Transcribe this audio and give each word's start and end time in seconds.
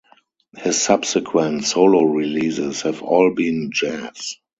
His 0.57 0.81
subsequent 0.81 1.63
solo 1.65 2.01
releases 2.05 2.81
have 2.81 3.03
all 3.03 3.35
been 3.35 3.69
jazz. 3.71 4.37